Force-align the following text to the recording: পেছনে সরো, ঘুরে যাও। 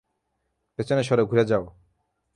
পেছনে 0.79 1.03
সরো, 1.03 1.23
ঘুরে 1.25 1.43
যাও। 1.45 1.63